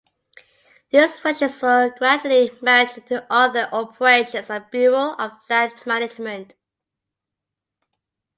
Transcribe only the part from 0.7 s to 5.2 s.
These functions were gradually merged into other operations of the Bureau